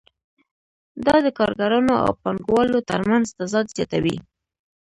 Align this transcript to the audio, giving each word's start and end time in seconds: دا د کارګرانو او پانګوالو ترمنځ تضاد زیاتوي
دا 1.05 1.15
د 1.25 1.27
کارګرانو 1.39 1.93
او 2.05 2.09
پانګوالو 2.21 2.79
ترمنځ 2.89 3.25
تضاد 3.39 3.65
زیاتوي 3.75 4.17